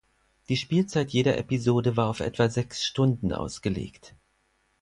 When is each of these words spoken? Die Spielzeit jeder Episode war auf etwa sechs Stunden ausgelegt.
Die 0.49 0.57
Spielzeit 0.57 1.11
jeder 1.11 1.37
Episode 1.37 1.95
war 1.95 2.09
auf 2.09 2.21
etwa 2.21 2.49
sechs 2.49 2.83
Stunden 2.83 3.31
ausgelegt. 3.33 4.15